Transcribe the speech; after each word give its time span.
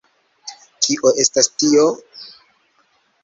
Kio 0.85 1.11
estas 1.23 1.51
tio? 1.63 1.85